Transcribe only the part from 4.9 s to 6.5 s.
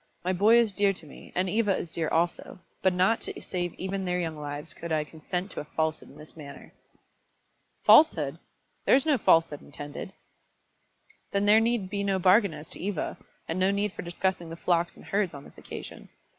I consent to a falsehood in this